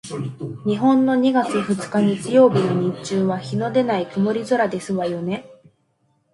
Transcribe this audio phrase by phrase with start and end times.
[0.65, 5.47] 日本の二月二日日曜日の日中は日のでない曇り空ですわよね？